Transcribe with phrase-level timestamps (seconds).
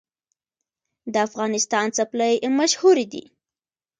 [1.13, 3.23] د افغانستان څپلۍ مشهورې دي